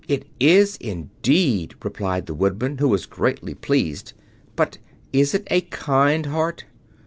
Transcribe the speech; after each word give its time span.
"It 0.07 0.25
is, 0.39 0.77
indeed!" 0.77 1.75
replied 1.83 2.25
the 2.25 2.33
Woodman, 2.33 2.79
who 2.79 2.87
was 2.87 3.05
greatly 3.05 3.53
pleased. 3.53 4.13
"But 4.55 4.79
is 5.13 5.35
it 5.35 5.47
a 5.51 5.61
kind 5.61 6.25
heart?" 6.25 6.65